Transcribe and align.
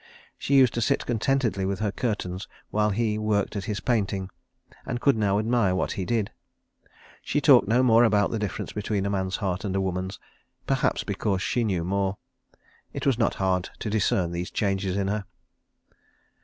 She 0.35 0.55
used 0.55 0.73
to 0.73 0.81
sit 0.81 1.05
contentedly 1.05 1.63
with 1.63 1.77
her 1.77 1.91
curtains 1.91 2.47
while 2.71 2.89
he 2.89 3.19
worked 3.19 3.55
at 3.55 3.65
his 3.65 3.79
painting, 3.79 4.31
and 4.83 4.99
could 4.99 5.15
now 5.15 5.37
admire 5.37 5.75
what 5.75 5.91
he 5.91 6.05
did. 6.05 6.31
She 7.21 7.39
talked 7.39 7.67
no 7.67 7.83
more 7.83 8.03
about 8.03 8.31
the 8.31 8.39
difference 8.39 8.73
between 8.73 9.05
a 9.05 9.11
man's 9.11 9.35
heart 9.35 9.63
and 9.63 9.75
a 9.75 9.79
woman's, 9.79 10.17
perhaps 10.65 11.03
because 11.03 11.43
she 11.43 11.63
knew 11.63 11.83
more. 11.83 12.17
It 12.93 13.05
was 13.05 13.19
not 13.19 13.35
hard 13.35 13.69
to 13.77 13.91
discern 13.91 14.31
these 14.31 14.49
changes 14.49 14.97
in 14.97 15.07
her. 15.07 15.25